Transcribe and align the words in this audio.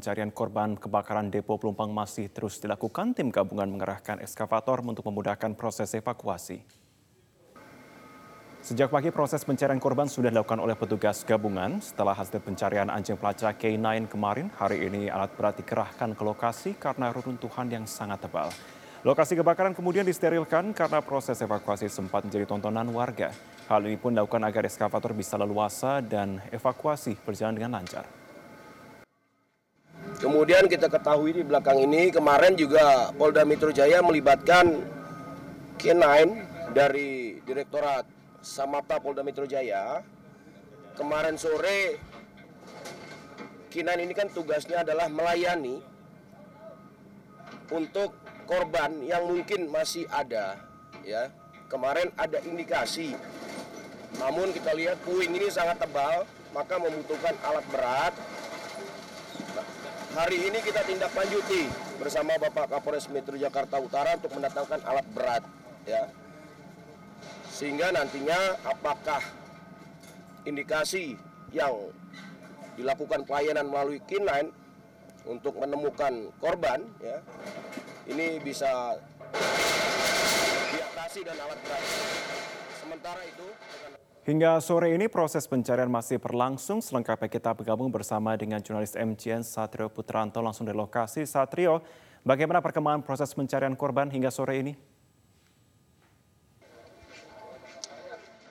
pencarian 0.00 0.32
korban 0.32 0.80
kebakaran 0.80 1.28
depo 1.28 1.60
Pelumpang 1.60 1.92
masih 1.92 2.32
terus 2.32 2.56
dilakukan. 2.56 3.12
Tim 3.12 3.28
gabungan 3.28 3.68
mengerahkan 3.68 4.24
ekskavator 4.24 4.80
untuk 4.80 5.04
memudahkan 5.04 5.52
proses 5.52 5.92
evakuasi. 5.92 6.64
Sejak 8.64 8.88
pagi 8.88 9.12
proses 9.12 9.44
pencarian 9.44 9.76
korban 9.76 10.08
sudah 10.08 10.32
dilakukan 10.32 10.56
oleh 10.56 10.72
petugas 10.72 11.20
gabungan. 11.28 11.84
Setelah 11.84 12.16
hasil 12.16 12.40
pencarian 12.40 12.88
anjing 12.88 13.20
pelacak 13.20 13.60
K9 13.60 14.08
kemarin, 14.08 14.48
hari 14.56 14.88
ini 14.88 15.12
alat 15.12 15.36
berat 15.36 15.60
dikerahkan 15.60 16.16
ke 16.16 16.22
lokasi 16.24 16.80
karena 16.80 17.12
reruntuhan 17.12 17.68
yang 17.68 17.84
sangat 17.84 18.24
tebal. 18.24 18.48
Lokasi 19.04 19.36
kebakaran 19.36 19.76
kemudian 19.76 20.08
disterilkan 20.08 20.72
karena 20.72 21.04
proses 21.04 21.36
evakuasi 21.44 21.92
sempat 21.92 22.24
menjadi 22.24 22.48
tontonan 22.48 22.88
warga. 22.88 23.36
Hal 23.68 23.84
ini 23.84 24.00
pun 24.00 24.16
dilakukan 24.16 24.48
agar 24.48 24.64
eskavator 24.64 25.12
bisa 25.12 25.36
leluasa 25.36 26.00
dan 26.00 26.40
evakuasi 26.48 27.20
berjalan 27.20 27.56
dengan 27.56 27.80
lancar. 27.80 28.19
Kemudian 30.20 30.68
kita 30.68 30.92
ketahui 30.92 31.32
di 31.32 31.40
belakang 31.40 31.80
ini 31.80 32.12
kemarin 32.12 32.52
juga 32.52 33.08
Polda 33.16 33.40
Metro 33.40 33.72
Jaya 33.72 34.04
melibatkan 34.04 34.84
K9 35.80 36.04
dari 36.76 37.40
Direktorat 37.40 38.04
Samapta 38.44 39.00
Polda 39.00 39.24
Metro 39.24 39.48
Jaya. 39.48 40.04
Kemarin 40.92 41.40
sore 41.40 41.96
K9 43.72 43.96
ini 43.96 44.12
kan 44.12 44.28
tugasnya 44.28 44.84
adalah 44.84 45.08
melayani 45.08 45.80
untuk 47.72 48.12
korban 48.44 49.00
yang 49.00 49.24
mungkin 49.24 49.72
masih 49.72 50.04
ada 50.12 50.60
ya. 51.00 51.32
Kemarin 51.72 52.12
ada 52.20 52.44
indikasi. 52.44 53.16
Namun 54.20 54.52
kita 54.52 54.76
lihat 54.76 55.00
puing 55.00 55.32
ini 55.32 55.48
sangat 55.48 55.80
tebal 55.80 56.28
maka 56.52 56.76
membutuhkan 56.76 57.32
alat 57.40 57.64
berat 57.72 58.12
hari 60.14 60.50
ini 60.50 60.58
kita 60.58 60.82
tindak 60.82 61.14
lanjuti 61.14 61.70
bersama 62.02 62.34
Bapak 62.40 62.66
Kapolres 62.66 63.06
Metro 63.10 63.38
Jakarta 63.38 63.78
Utara 63.78 64.18
untuk 64.18 64.34
mendatangkan 64.34 64.80
alat 64.82 65.06
berat 65.14 65.42
ya 65.86 66.10
sehingga 67.50 67.94
nantinya 67.94 68.58
apakah 68.66 69.22
indikasi 70.48 71.14
yang 71.54 71.92
dilakukan 72.74 73.22
pelayanan 73.28 73.68
melalui 73.68 74.00
K9 74.08 74.50
untuk 75.28 75.54
menemukan 75.60 76.32
korban 76.40 76.80
ya 76.98 77.20
ini 78.08 78.40
bisa 78.42 78.96
diatasi 80.74 81.20
dan 81.22 81.36
alat 81.38 81.58
berat. 81.62 81.84
Sementara 82.80 83.22
itu 83.22 83.46
Hingga 84.30 84.62
sore 84.62 84.94
ini 84.94 85.10
proses 85.10 85.42
pencarian 85.50 85.90
masih 85.90 86.22
berlangsung. 86.22 86.78
Selengkapnya 86.78 87.26
kita 87.26 87.50
bergabung 87.50 87.90
bersama 87.90 88.38
dengan 88.38 88.62
jurnalis 88.62 88.94
MCN 88.94 89.42
Satrio 89.42 89.90
Putranto 89.90 90.38
langsung 90.38 90.62
dari 90.62 90.78
lokasi. 90.78 91.26
Satrio, 91.26 91.82
bagaimana 92.22 92.62
perkembangan 92.62 93.02
proses 93.02 93.34
pencarian 93.34 93.74
korban 93.74 94.06
hingga 94.06 94.30
sore 94.30 94.62
ini? 94.62 94.78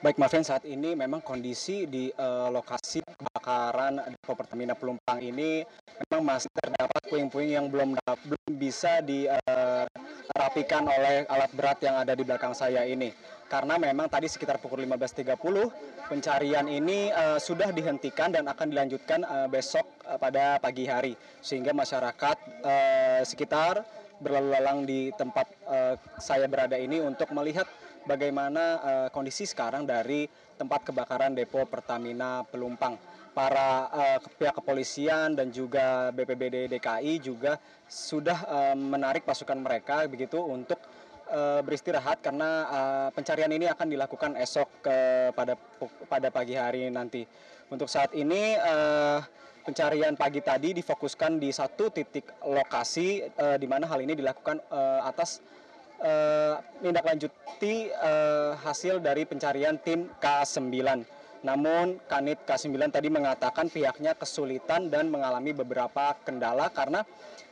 Baik 0.04 0.20
Marvin, 0.20 0.44
saat 0.44 0.68
ini 0.68 0.92
memang 0.92 1.24
kondisi 1.24 1.88
di 1.88 2.12
uh, 2.12 2.52
lokasi 2.52 3.00
kebakaran 3.00 4.04
depo 4.04 4.36
Pertamina 4.36 4.76
Pelumpang 4.76 5.24
ini 5.24 5.64
memang 6.04 6.36
masih 6.36 6.52
terdapat 6.60 7.08
puing-puing 7.08 7.56
yang 7.56 7.72
belum 7.72 7.96
belum 8.28 8.52
bisa 8.52 9.00
dirapikan 9.00 9.88
uh, 9.88 9.99
oleh 10.40 11.28
alat 11.28 11.52
berat 11.52 11.78
yang 11.84 12.00
ada 12.00 12.16
di 12.16 12.24
belakang 12.24 12.56
saya 12.56 12.88
ini. 12.88 13.12
Karena 13.50 13.76
memang 13.76 14.06
tadi 14.06 14.30
sekitar 14.30 14.62
pukul 14.62 14.86
15.30 14.86 15.34
pencarian 16.06 16.66
ini 16.70 17.10
uh, 17.10 17.34
sudah 17.36 17.74
dihentikan 17.74 18.30
dan 18.30 18.46
akan 18.46 18.70
dilanjutkan 18.70 19.26
uh, 19.26 19.50
besok 19.50 19.84
uh, 20.06 20.16
pada 20.16 20.62
pagi 20.62 20.86
hari 20.86 21.18
sehingga 21.42 21.74
masyarakat 21.74 22.36
uh, 22.62 23.20
sekitar 23.26 23.82
berlalu 24.22 24.48
lalang 24.54 24.78
di 24.86 25.10
tempat 25.18 25.50
uh, 25.66 25.98
saya 26.22 26.46
berada 26.46 26.78
ini 26.78 27.02
untuk 27.02 27.26
melihat 27.34 27.66
bagaimana 28.08 28.64
uh, 28.80 29.08
kondisi 29.12 29.44
sekarang 29.44 29.84
dari 29.84 30.28
tempat 30.56 30.84
kebakaran 30.88 31.32
depo 31.32 31.64
Pertamina 31.64 32.44
Pelumpang. 32.48 32.96
Para 33.30 33.86
uh, 33.94 34.18
pihak 34.36 34.58
kepolisian 34.58 35.38
dan 35.38 35.54
juga 35.54 36.10
BPBD 36.10 36.66
DKI 36.66 37.22
juga 37.22 37.56
sudah 37.86 38.38
uh, 38.46 38.76
menarik 38.76 39.22
pasukan 39.24 39.58
mereka 39.58 40.06
begitu 40.06 40.40
untuk 40.40 40.78
beristirahat 41.62 42.26
karena 42.26 42.66
pencarian 43.14 43.54
ini 43.54 43.70
akan 43.70 43.86
dilakukan 43.86 44.34
esok 44.34 44.82
pada 45.30 45.54
pada 46.10 46.26
pagi 46.26 46.58
hari 46.58 46.90
nanti. 46.90 47.22
Untuk 47.70 47.86
saat 47.86 48.10
ini 48.18 48.58
pencarian 49.62 50.18
pagi 50.18 50.42
tadi 50.42 50.74
difokuskan 50.74 51.38
di 51.38 51.54
satu 51.54 51.94
titik 51.94 52.26
lokasi 52.42 53.30
di 53.62 53.66
mana 53.70 53.86
hal 53.86 54.02
ini 54.02 54.18
dilakukan 54.18 54.58
atas 55.06 55.38
menindaklanjuti 56.00 57.92
uh, 57.92 58.56
hasil 58.60 59.04
dari 59.04 59.28
pencarian 59.28 59.76
tim 59.76 60.08
K9. 60.16 61.04
Namun 61.40 62.00
Kanit 62.04 62.44
K9 62.44 62.92
tadi 62.92 63.08
mengatakan 63.08 63.68
pihaknya 63.72 64.12
kesulitan 64.16 64.92
dan 64.92 65.08
mengalami 65.08 65.56
beberapa 65.56 66.16
kendala 66.24 66.68
karena 66.72 67.04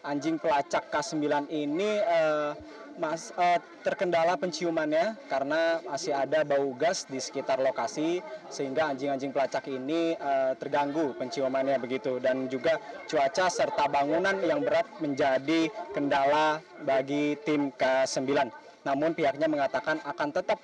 anjing 0.08 0.40
pelacak 0.40 0.88
K9 0.88 1.52
ini 1.52 2.00
uh, 2.00 2.56
mas, 2.96 3.30
uh, 3.36 3.60
terkendala 3.84 4.40
penciumannya 4.40 5.14
karena 5.28 5.84
masih 5.84 6.16
ada 6.16 6.42
bau 6.48 6.72
gas 6.74 7.04
di 7.04 7.20
sekitar 7.20 7.60
lokasi 7.60 8.24
sehingga 8.48 8.88
anjing-anjing 8.88 9.30
pelacak 9.30 9.68
ini 9.68 10.16
uh, 10.16 10.56
terganggu 10.56 11.12
penciumannya 11.20 11.76
begitu 11.76 12.16
dan 12.18 12.48
juga 12.48 12.80
cuaca 13.04 13.52
serta 13.52 13.84
bangunan 13.92 14.40
yang 14.40 14.64
berat 14.64 14.88
menjadi 14.98 15.68
kendala 15.92 16.64
bagi 16.88 17.36
tim 17.44 17.68
K9. 17.76 18.48
Namun 18.88 19.12
pihaknya 19.12 19.46
mengatakan 19.46 20.00
akan 20.08 20.28
tetap 20.32 20.56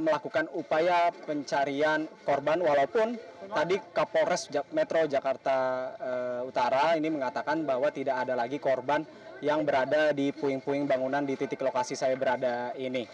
melakukan 0.00 0.48
upaya 0.56 1.12
pencarian 1.28 2.08
korban 2.24 2.64
walaupun 2.64 3.20
tadi 3.52 3.76
Kapolres 3.92 4.48
Metro 4.72 5.04
Jakarta 5.04 5.56
uh, 6.00 6.48
Utara 6.48 6.96
ini 6.96 7.12
mengatakan 7.12 7.66
bahwa 7.68 7.92
tidak 7.92 8.24
ada 8.24 8.32
lagi 8.32 8.56
korban 8.56 9.04
yang 9.42 9.66
berada 9.66 10.14
di 10.14 10.30
puing-puing 10.30 10.86
bangunan 10.86 11.26
di 11.26 11.34
titik 11.34 11.60
lokasi 11.60 11.98
saya 11.98 12.14
berada 12.14 12.70
ini. 12.78 13.04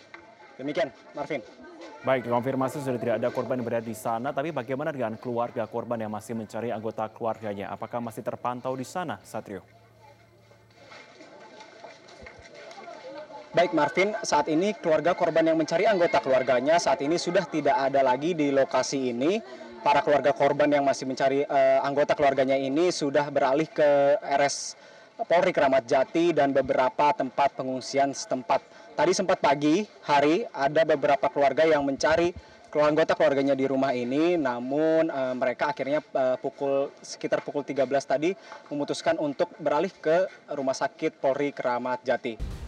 Demikian, 0.61 0.93
Marvin. 1.15 1.41
Baik, 2.03 2.27
konfirmasi 2.27 2.83
sudah 2.83 2.99
tidak 2.99 3.17
ada 3.23 3.29
korban 3.31 3.63
yang 3.63 3.67
berada 3.67 3.87
di 3.87 3.95
sana, 3.95 4.35
tapi 4.35 4.51
bagaimana 4.51 4.91
dengan 4.91 5.15
keluarga 5.15 5.67
korban 5.71 5.99
yang 5.99 6.11
masih 6.11 6.35
mencari 6.35 6.75
anggota 6.75 7.07
keluarganya? 7.11 7.71
Apakah 7.71 8.03
masih 8.03 8.27
terpantau 8.27 8.75
di 8.75 8.83
sana, 8.83 9.23
Satrio? 9.23 9.78
Baik 13.59 13.75
Marvin, 13.75 14.15
saat 14.23 14.47
ini 14.47 14.71
keluarga 14.71 15.19
korban 15.19 15.43
yang 15.43 15.59
mencari 15.59 15.83
anggota 15.83 16.23
keluarganya 16.23 16.79
saat 16.79 17.03
ini 17.03 17.19
sudah 17.19 17.43
tidak 17.43 17.75
ada 17.75 18.07
lagi 18.07 18.31
di 18.31 18.55
lokasi 18.55 19.11
ini. 19.11 19.43
Para 19.83 19.99
keluarga 19.99 20.31
korban 20.31 20.71
yang 20.71 20.87
masih 20.87 21.11
mencari 21.11 21.43
uh, 21.43 21.83
anggota 21.83 22.15
keluarganya 22.15 22.55
ini 22.55 22.95
sudah 22.95 23.27
beralih 23.35 23.67
ke 23.67 24.15
RS 24.23 24.79
Polri 25.27 25.51
Keramat 25.51 25.91
Jati 25.91 26.31
dan 26.31 26.55
beberapa 26.55 27.11
tempat 27.11 27.59
pengungsian 27.59 28.15
setempat. 28.15 28.63
Tadi 28.95 29.11
sempat 29.11 29.43
pagi 29.43 29.83
hari 30.07 30.47
ada 30.55 30.87
beberapa 30.87 31.27
keluarga 31.27 31.67
yang 31.67 31.83
mencari 31.83 32.31
anggota 32.71 33.19
keluarganya 33.19 33.59
di 33.59 33.67
rumah 33.67 33.91
ini, 33.91 34.39
namun 34.39 35.11
uh, 35.11 35.35
mereka 35.35 35.75
akhirnya 35.75 35.99
uh, 36.15 36.39
pukul 36.39 36.95
sekitar 37.03 37.43
pukul 37.43 37.67
13 37.67 37.91
tadi 38.07 38.39
memutuskan 38.71 39.19
untuk 39.19 39.51
beralih 39.59 39.91
ke 39.99 40.31
rumah 40.55 40.79
sakit 40.79 41.19
Polri 41.19 41.51
Keramat 41.51 42.07
Jati. 42.07 42.68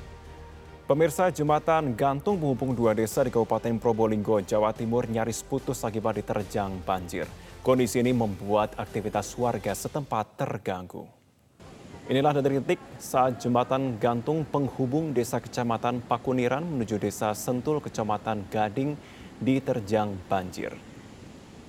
Pemirsa 0.91 1.31
jembatan 1.31 1.95
gantung 1.95 2.35
penghubung 2.35 2.75
dua 2.75 2.91
desa 2.99 3.23
di 3.23 3.31
Kabupaten 3.31 3.79
Probolinggo, 3.79 4.43
Jawa 4.43 4.75
Timur 4.75 5.07
nyaris 5.07 5.39
putus 5.47 5.87
akibat 5.87 6.19
diterjang 6.19 6.83
banjir. 6.83 7.31
Kondisi 7.63 8.03
ini 8.03 8.11
membuat 8.11 8.75
aktivitas 8.75 9.31
warga 9.39 9.71
setempat 9.71 10.35
terganggu. 10.35 11.07
Inilah 12.11 12.35
detik-detik 12.35 12.83
saat 12.99 13.39
jembatan 13.39 14.03
gantung 14.03 14.43
penghubung 14.43 15.15
desa 15.15 15.39
kecamatan 15.39 16.03
Pakuniran 16.11 16.67
menuju 16.67 16.99
desa 16.99 17.39
Sentul 17.39 17.79
kecamatan 17.79 18.51
Gading 18.51 18.99
diterjang 19.39 20.19
banjir. 20.27 20.75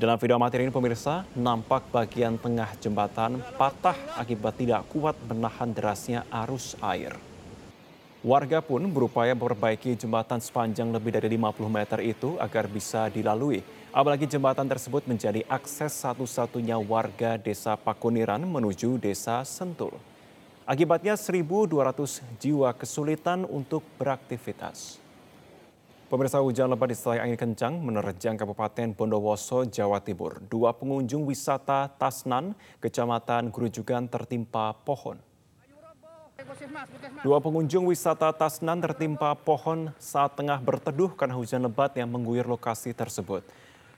Dalam 0.01 0.17
video 0.17 0.41
amatir 0.41 0.65
ini 0.65 0.73
pemirsa, 0.73 1.29
nampak 1.37 1.93
bagian 1.93 2.41
tengah 2.41 2.73
jembatan 2.81 3.37
patah 3.53 4.17
akibat 4.17 4.57
tidak 4.57 4.89
kuat 4.89 5.13
menahan 5.29 5.69
derasnya 5.69 6.25
arus 6.33 6.73
air. 6.81 7.13
Warga 8.21 8.61
pun 8.61 8.85
berupaya 8.85 9.33
memperbaiki 9.33 9.97
jembatan 9.97 10.37
sepanjang 10.37 10.93
lebih 10.93 11.09
dari 11.09 11.25
50 11.41 11.65
meter 11.65 11.97
itu 12.05 12.37
agar 12.37 12.69
bisa 12.69 13.09
dilalui. 13.09 13.65
Apalagi 13.89 14.29
jembatan 14.29 14.69
tersebut 14.69 15.09
menjadi 15.09 15.41
akses 15.49 15.89
satu-satunya 16.05 16.77
warga 16.77 17.41
desa 17.41 17.73
Pakuniran 17.73 18.45
menuju 18.45 19.01
desa 19.01 19.41
Sentul. 19.41 19.97
Akibatnya 20.69 21.17
1.200 21.17 22.21
jiwa 22.37 22.69
kesulitan 22.77 23.41
untuk 23.49 23.81
beraktivitas. 23.97 25.01
Pemirsa 26.05 26.45
hujan 26.45 26.69
lebat 26.69 26.93
disertai 26.93 27.25
angin 27.25 27.41
kencang 27.41 27.73
menerjang 27.81 28.37
Kabupaten 28.37 28.93
Bondowoso, 28.93 29.65
Jawa 29.65 29.97
Timur. 29.97 30.37
Dua 30.45 30.77
pengunjung 30.77 31.25
wisata 31.25 31.89
Tasnan, 31.97 32.53
Kecamatan 32.77 33.49
Grujugan 33.49 34.05
tertimpa 34.05 34.77
pohon. 34.85 35.30
Dua 37.21 37.37
pengunjung 37.37 37.85
wisata 37.85 38.33
Tasnan 38.33 38.81
tertimpa 38.81 39.37
pohon 39.37 39.93
saat 40.01 40.33
tengah 40.33 40.57
berteduh 40.57 41.13
karena 41.13 41.37
hujan 41.37 41.61
lebat 41.61 41.93
yang 41.93 42.09
mengguyur 42.09 42.49
lokasi 42.49 42.93
tersebut. 42.97 43.45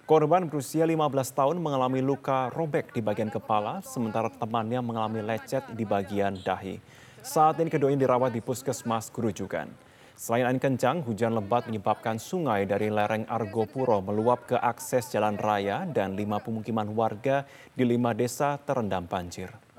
Korban 0.04 0.52
berusia 0.52 0.84
15 0.84 1.00
tahun 1.32 1.58
mengalami 1.64 2.04
luka 2.04 2.52
robek 2.52 2.92
di 2.92 3.00
bagian 3.00 3.32
kepala, 3.32 3.80
sementara 3.80 4.28
temannya 4.28 4.84
mengalami 4.84 5.24
lecet 5.24 5.64
di 5.72 5.88
bagian 5.88 6.36
dahi. 6.44 6.76
Saat 7.24 7.64
ini 7.64 7.72
keduanya 7.72 8.04
dirawat 8.04 8.36
di 8.36 8.44
puskesmas 8.44 9.08
Grujugan. 9.08 9.72
Selain 10.20 10.44
angin 10.44 10.60
kencang, 10.60 11.08
hujan 11.08 11.34
lebat 11.34 11.72
menyebabkan 11.72 12.20
sungai 12.20 12.68
dari 12.68 12.92
lereng 12.92 13.26
Argopuro 13.32 14.04
meluap 14.04 14.46
ke 14.46 14.60
akses 14.60 15.08
jalan 15.08 15.40
raya 15.40 15.88
dan 15.88 16.20
lima 16.20 16.44
pemukiman 16.44 16.92
warga 16.92 17.48
di 17.72 17.88
lima 17.88 18.12
desa 18.12 18.60
terendam 18.60 19.08
banjir. 19.08 19.73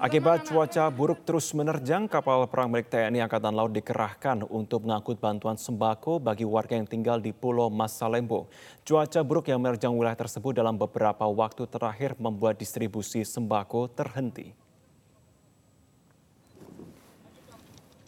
Akibat 0.00 0.44
cuaca 0.44 0.88
buruk 0.92 1.24
terus 1.24 1.52
menerjang, 1.56 2.04
kapal 2.04 2.44
perang 2.48 2.68
milik 2.68 2.92
TNI 2.92 3.24
Angkatan 3.24 3.56
Laut 3.56 3.72
dikerahkan 3.72 4.44
untuk 4.48 4.84
mengangkut 4.84 5.16
bantuan 5.16 5.56
sembako 5.56 6.20
bagi 6.20 6.44
warga 6.44 6.76
yang 6.76 6.84
tinggal 6.84 7.16
di 7.16 7.32
Pulau 7.32 7.72
Masalembo. 7.72 8.48
Cuaca 8.84 9.20
buruk 9.24 9.48
yang 9.48 9.60
menerjang 9.60 9.92
wilayah 9.96 10.20
tersebut 10.20 10.52
dalam 10.52 10.76
beberapa 10.76 11.24
waktu 11.24 11.64
terakhir 11.64 12.12
membuat 12.20 12.60
distribusi 12.60 13.24
sembako 13.24 13.88
terhenti. 13.92 14.52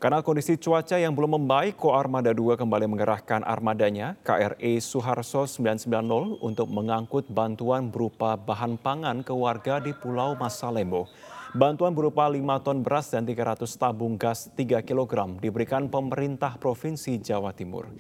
Karena 0.02 0.18
kondisi 0.18 0.58
cuaca 0.58 0.98
yang 0.98 1.14
belum 1.14 1.38
membaik, 1.38 1.78
Ko 1.78 1.94
Armada 1.94 2.34
2 2.34 2.58
kembali 2.58 2.90
mengerahkan 2.90 3.46
armadanya 3.46 4.18
KRI 4.26 4.82
Suharso 4.82 5.46
990 5.46 6.42
untuk 6.42 6.66
mengangkut 6.74 7.30
bantuan 7.30 7.86
berupa 7.86 8.34
bahan 8.34 8.82
pangan 8.82 9.22
ke 9.22 9.30
warga 9.30 9.78
di 9.78 9.94
Pulau 9.94 10.34
Masalembo. 10.34 11.06
Bantuan 11.52 11.92
berupa 11.92 12.24
5 12.24 12.40
ton 12.64 12.80
beras 12.80 13.12
dan 13.12 13.28
300 13.28 13.68
tabung 13.76 14.16
gas 14.16 14.48
3 14.56 14.80
kg 14.80 15.36
diberikan 15.36 15.84
pemerintah 15.92 16.56
Provinsi 16.56 17.20
Jawa 17.20 17.52
Timur. 17.52 17.92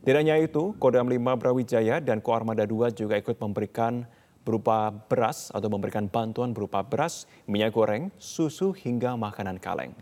Tidak 0.00 0.16
hanya 0.16 0.38
itu, 0.38 0.78
Kodam 0.78 1.10
5 1.10 1.18
Brawijaya 1.36 1.98
dan 1.98 2.22
Ko 2.22 2.32
Armada 2.32 2.62
2 2.64 2.94
juga 2.94 3.18
ikut 3.18 3.36
memberikan 3.36 4.06
berupa 4.46 4.88
beras 4.88 5.52
atau 5.52 5.68
memberikan 5.68 6.08
bantuan 6.08 6.56
berupa 6.56 6.80
beras, 6.80 7.28
minyak 7.44 7.76
goreng, 7.76 8.08
susu 8.16 8.72
hingga 8.72 9.18
makanan 9.18 9.60
kaleng. 9.60 9.92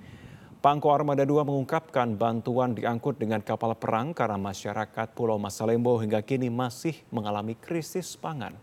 Pangko 0.58 0.90
Armada 0.90 1.22
2 1.22 1.46
mengungkapkan 1.46 2.18
bantuan 2.18 2.74
diangkut 2.74 3.14
dengan 3.14 3.38
kapal 3.38 3.78
perang 3.78 4.10
karena 4.10 4.34
masyarakat 4.34 5.14
Pulau 5.14 5.38
Masalembo 5.38 6.02
hingga 6.02 6.18
kini 6.18 6.50
masih 6.50 6.98
mengalami 7.14 7.54
krisis 7.54 8.18
pangan. 8.18 8.58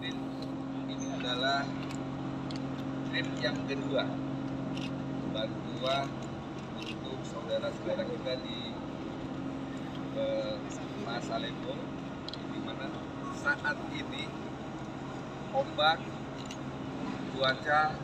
Ini, 0.00 0.10
ini 0.88 1.06
adalah 1.12 1.68
trip 3.12 3.28
yang 3.44 3.60
kedua 3.68 4.08
bantuan 5.36 6.08
untuk 6.80 7.20
saudara-saudara 7.28 8.08
kita 8.08 8.32
di 8.40 8.72
eh, 10.16 10.56
Masalembo 11.04 11.76
di 12.56 12.58
mana 12.64 12.88
saat 13.36 13.76
ini 13.92 14.32
ombak 15.52 16.00
cuaca 17.36 18.00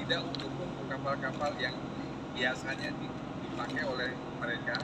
tidak 0.00 0.20
untuk 0.24 0.52
kapal-kapal 0.88 1.52
yang 1.60 1.76
biasanya 2.32 2.96
dipakai 2.96 3.84
oleh 3.84 4.16
mereka 4.40 4.80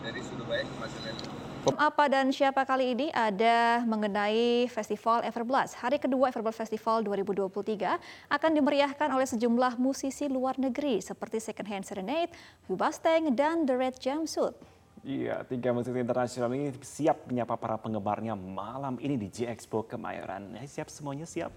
dari 0.00 0.20
Surabaya 0.24 0.64
ke 0.64 0.74
Masalembo. 0.80 1.39
Apa 1.60 2.08
dan 2.08 2.32
siapa 2.32 2.64
kali 2.64 2.96
ini 2.96 3.12
ada 3.12 3.84
mengenai 3.84 4.64
Festival 4.72 5.20
Everblast. 5.20 5.76
Hari 5.76 6.00
kedua 6.00 6.32
Everblast 6.32 6.56
Festival 6.56 7.04
2023 7.04 8.32
akan 8.32 8.50
dimeriahkan 8.56 9.12
oleh 9.12 9.28
sejumlah 9.28 9.76
musisi 9.76 10.24
luar 10.24 10.56
negeri 10.56 11.04
seperti 11.04 11.36
Second 11.36 11.68
Hand 11.68 11.84
Serenade, 11.84 12.32
Hubasteng, 12.64 13.36
dan 13.36 13.68
The 13.68 13.76
Red 13.76 14.00
Jumpsuit. 14.00 14.56
Iya, 15.04 15.44
tiga 15.44 15.76
musisi 15.76 16.00
internasional 16.00 16.48
ini 16.56 16.72
siap 16.80 17.28
menyapa 17.28 17.60
para 17.60 17.76
penggemarnya 17.76 18.32
malam 18.36 18.96
ini 18.96 19.20
di 19.20 19.28
G 19.28 19.44
Expo 19.44 19.84
Kemayoran. 19.84 20.56
Siap 20.64 20.88
semuanya 20.88 21.28
siap. 21.28 21.52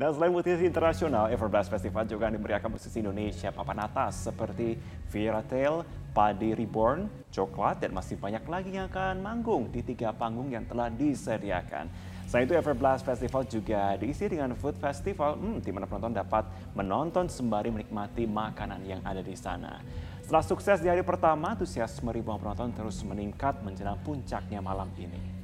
Nah 0.00 0.08
selain 0.08 0.32
musisi 0.32 0.64
internasional, 0.64 1.28
Everblast 1.28 1.68
Festival 1.68 2.08
juga 2.08 2.32
dimeriahkan 2.32 2.72
musisi 2.72 3.04
Indonesia 3.04 3.52
papan 3.52 3.84
atas 3.84 4.24
seperti 4.24 4.80
Vira 5.12 5.44
Tail, 5.44 5.84
Padi 6.16 6.56
Reborn, 6.56 7.28
Coklat, 7.28 7.84
dan 7.84 7.92
masih 7.92 8.16
banyak 8.16 8.44
lagi 8.48 8.72
yang 8.72 8.88
akan 8.88 9.20
manggung 9.20 9.68
di 9.68 9.84
tiga 9.84 10.16
panggung 10.16 10.48
yang 10.48 10.64
telah 10.64 10.88
disediakan. 10.88 11.92
Selain 12.24 12.48
itu, 12.48 12.56
Everblast 12.56 13.04
Festival 13.04 13.44
juga 13.44 13.92
diisi 14.00 14.24
dengan 14.24 14.56
food 14.56 14.80
festival, 14.80 15.36
hmm, 15.36 15.60
di 15.60 15.68
mana 15.68 15.84
penonton 15.84 16.16
dapat 16.16 16.48
menonton 16.72 17.28
sembari 17.28 17.68
menikmati 17.68 18.24
makanan 18.24 18.80
yang 18.88 19.04
ada 19.04 19.20
di 19.20 19.36
sana. 19.36 19.84
Setelah 20.24 20.44
sukses 20.46 20.80
di 20.80 20.88
hari 20.88 21.04
pertama, 21.04 21.52
antusiasme 21.52 22.08
ribuan 22.08 22.40
penonton 22.40 22.72
terus 22.72 23.04
meningkat 23.04 23.60
menjelang 23.60 24.00
puncaknya 24.00 24.64
malam 24.64 24.88
ini. 24.96 25.41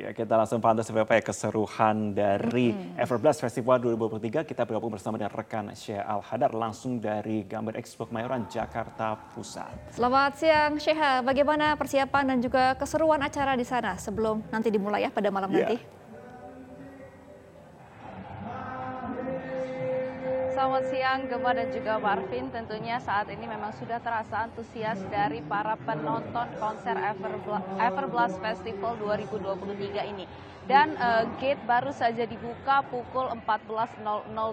Iya, 0.00 0.16
kita 0.16 0.32
langsung 0.32 0.64
pantau 0.64 0.80
seperti 0.80 1.04
apa 1.04 1.14
ya 1.20 1.22
keseruan 1.28 2.16
dari 2.16 2.72
mm-hmm. 2.72 3.04
Everblast 3.04 3.44
Festival 3.44 3.84
2023. 3.84 4.48
Kita 4.48 4.64
bergabung 4.64 4.96
bersama 4.96 5.20
dengan 5.20 5.28
rekan 5.36 5.68
Syekh 5.76 6.00
Al 6.00 6.24
Hadar 6.24 6.56
langsung 6.56 6.96
dari 6.96 7.44
Gambar 7.44 7.76
Expo 7.76 8.08
Kemayoran, 8.08 8.48
Jakarta 8.48 9.12
Pusat. 9.36 9.92
Selamat 9.92 10.40
siang 10.40 10.80
Syekh, 10.80 11.20
bagaimana 11.20 11.76
persiapan 11.76 12.32
dan 12.32 12.38
juga 12.40 12.72
keseruan 12.80 13.20
acara 13.20 13.52
di 13.60 13.66
sana 13.68 14.00
sebelum 14.00 14.40
nanti 14.48 14.72
dimulai 14.72 15.04
ya 15.04 15.12
pada 15.12 15.28
malam 15.28 15.52
yeah. 15.52 15.68
nanti? 15.68 15.99
Selamat 20.60 20.92
siang 20.92 21.24
Gemma 21.24 21.56
dan 21.56 21.72
juga 21.72 21.96
Marvin. 21.96 22.52
Tentunya 22.52 23.00
saat 23.00 23.32
ini 23.32 23.48
memang 23.48 23.72
sudah 23.80 23.96
terasa 23.96 24.44
antusias 24.44 25.00
dari 25.08 25.40
para 25.40 25.72
penonton 25.88 26.52
konser 26.60 27.00
Everblast 27.80 28.36
Festival 28.44 28.92
2023 29.00 30.12
ini. 30.12 30.28
Dan 30.68 31.00
uh, 31.00 31.24
gate 31.40 31.64
baru 31.64 31.96
saja 31.96 32.28
dibuka 32.28 32.84
pukul 32.92 33.32
14.00 33.40 34.04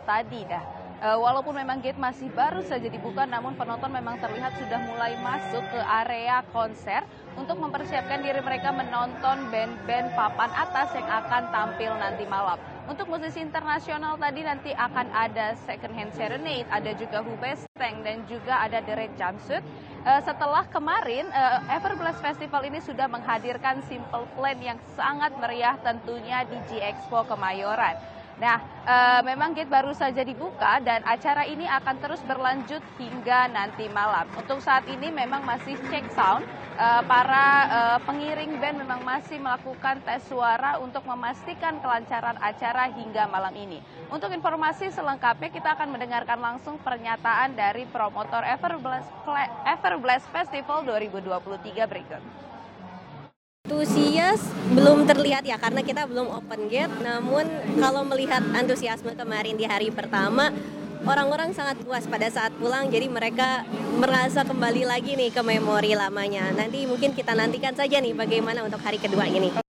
tadi 0.08 0.48
dah. 0.48 0.64
Uh, 1.04 1.20
walaupun 1.20 1.60
memang 1.60 1.84
gate 1.84 2.00
masih 2.00 2.32
baru 2.32 2.64
saja 2.64 2.88
dibuka, 2.88 3.28
namun 3.28 3.60
penonton 3.60 3.92
memang 3.92 4.16
terlihat 4.24 4.56
sudah 4.64 4.80
mulai 4.88 5.12
masuk 5.20 5.60
ke 5.76 5.80
area 6.08 6.40
konser 6.56 7.04
untuk 7.36 7.60
mempersiapkan 7.60 8.24
diri 8.24 8.40
mereka 8.40 8.72
menonton 8.72 9.52
band-band 9.52 10.16
papan 10.16 10.56
atas 10.56 10.88
yang 10.96 11.04
akan 11.04 11.52
tampil 11.52 11.92
nanti 12.00 12.24
malam. 12.32 12.77
Untuk 12.88 13.12
musisi 13.12 13.44
internasional 13.44 14.16
tadi 14.16 14.48
nanti 14.48 14.72
akan 14.72 15.12
ada 15.12 15.60
Second 15.68 15.92
Hand 15.92 16.16
Serenade, 16.16 16.72
ada 16.72 16.96
juga 16.96 17.20
Hubesteng 17.20 18.00
dan 18.00 18.24
juga 18.32 18.64
ada 18.64 18.80
The 18.80 18.96
Red 18.96 19.14
Jumpsuit. 19.20 19.60
Uh, 20.08 20.24
setelah 20.24 20.64
kemarin 20.72 21.28
uh, 21.36 21.68
Everblast 21.68 22.24
Festival 22.24 22.64
ini 22.64 22.80
sudah 22.80 23.12
menghadirkan 23.12 23.84
Simple 23.92 24.24
Plan 24.40 24.56
yang 24.64 24.80
sangat 24.96 25.36
meriah 25.36 25.76
tentunya 25.84 26.48
di 26.48 26.56
G 26.72 26.80
Expo 26.80 27.28
Kemayoran. 27.28 28.17
Nah, 28.38 28.62
e, 28.86 28.96
memang 29.26 29.58
gate 29.58 29.70
baru 29.70 29.98
saja 29.98 30.22
dibuka 30.22 30.78
dan 30.86 31.02
acara 31.10 31.42
ini 31.50 31.66
akan 31.66 31.98
terus 31.98 32.22
berlanjut 32.22 32.86
hingga 33.02 33.50
nanti 33.50 33.90
malam. 33.90 34.30
Untuk 34.38 34.62
saat 34.62 34.86
ini 34.86 35.10
memang 35.10 35.42
masih 35.42 35.74
cek 35.90 36.14
sound, 36.14 36.46
e, 36.78 36.88
para 37.10 37.46
e, 37.66 37.80
pengiring 38.06 38.62
band 38.62 38.78
memang 38.78 39.02
masih 39.02 39.42
melakukan 39.42 39.98
tes 40.06 40.22
suara 40.30 40.78
untuk 40.78 41.02
memastikan 41.10 41.82
kelancaran 41.82 42.38
acara 42.38 42.94
hingga 42.94 43.26
malam 43.26 43.58
ini. 43.58 43.82
Untuk 44.14 44.30
informasi 44.30 44.94
selengkapnya 44.94 45.50
kita 45.50 45.74
akan 45.74 45.98
mendengarkan 45.98 46.38
langsung 46.38 46.78
pernyataan 46.86 47.58
dari 47.58 47.90
promotor 47.90 48.46
Everblast, 48.46 49.10
Everblast 49.66 50.30
Festival 50.30 50.86
2023 50.86 51.90
berikut. 51.90 52.47
Antusias 53.68 54.40
belum 54.72 55.04
terlihat 55.04 55.44
ya 55.44 55.60
karena 55.60 55.84
kita 55.84 56.08
belum 56.08 56.32
open 56.40 56.72
gate. 56.72 57.04
Namun 57.04 57.44
kalau 57.84 58.08
melihat 58.08 58.40
antusiasme 58.56 59.12
kemarin 59.12 59.60
di 59.60 59.68
hari 59.68 59.92
pertama, 59.92 60.56
orang-orang 61.04 61.52
sangat 61.52 61.76
puas 61.84 62.08
pada 62.08 62.32
saat 62.32 62.56
pulang. 62.56 62.88
Jadi 62.88 63.12
mereka 63.12 63.68
merasa 64.00 64.48
kembali 64.48 64.88
lagi 64.88 65.20
nih 65.20 65.36
ke 65.36 65.44
memori 65.44 66.00
lamanya. 66.00 66.48
Nanti 66.56 66.88
mungkin 66.88 67.12
kita 67.12 67.36
nantikan 67.36 67.76
saja 67.76 68.00
nih 68.00 68.16
bagaimana 68.16 68.64
untuk 68.64 68.80
hari 68.80 69.04
kedua 69.04 69.28
ini. 69.28 69.67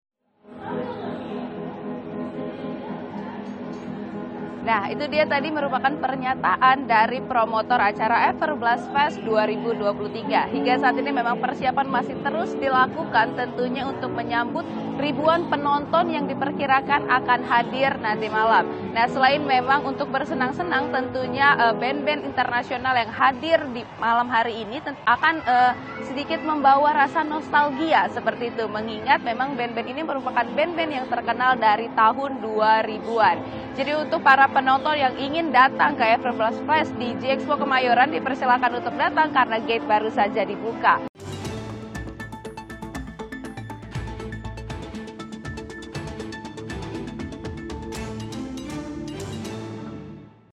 Itu 4.88 5.04
dia 5.12 5.28
tadi 5.28 5.52
merupakan 5.52 5.92
pernyataan 6.00 6.88
dari 6.88 7.20
promotor 7.20 7.76
acara 7.76 8.32
Everblast 8.32 8.88
Fest 8.88 9.20
2023. 9.20 10.48
Hingga 10.48 10.74
saat 10.80 10.96
ini 10.96 11.12
memang 11.12 11.36
persiapan 11.44 11.86
masih 11.92 12.16
terus 12.24 12.56
dilakukan 12.56 13.36
tentunya 13.36 13.84
untuk 13.84 14.16
menyambut 14.16 14.64
ribuan 14.98 15.46
penonton 15.46 16.10
yang 16.10 16.26
diperkirakan 16.26 17.06
akan 17.06 17.40
hadir 17.46 17.94
nanti 18.02 18.26
malam. 18.26 18.66
Nah, 18.92 19.06
selain 19.06 19.40
memang 19.46 19.86
untuk 19.86 20.10
bersenang-senang, 20.10 20.90
tentunya 20.90 21.54
uh, 21.54 21.74
band-band 21.78 22.26
internasional 22.26 22.98
yang 22.98 23.08
hadir 23.14 23.62
di 23.70 23.86
malam 24.02 24.26
hari 24.26 24.66
ini 24.66 24.82
akan 25.06 25.34
uh, 25.46 25.72
sedikit 26.02 26.42
membawa 26.42 27.06
rasa 27.06 27.22
nostalgia 27.22 28.10
seperti 28.10 28.50
itu, 28.50 28.66
mengingat 28.66 29.22
memang 29.22 29.54
band-band 29.54 29.88
ini 29.88 30.02
merupakan 30.02 30.44
band-band 30.44 30.90
yang 30.90 31.06
terkenal 31.06 31.54
dari 31.54 31.86
tahun 31.94 32.42
2000-an. 32.42 33.36
Jadi 33.78 33.94
untuk 33.94 34.26
para 34.26 34.50
penonton 34.50 34.98
yang 34.98 35.14
ingin 35.14 35.54
datang 35.54 35.94
ke 35.94 36.02
Everblast 36.02 36.58
Fest 36.66 36.90
di 36.98 37.14
J 37.22 37.38
Kemayoran 37.46 38.10
dipersilakan 38.10 38.82
untuk 38.82 38.94
datang 38.98 39.30
karena 39.30 39.62
gate 39.62 39.86
baru 39.86 40.10
saja 40.10 40.42
dibuka. 40.42 40.98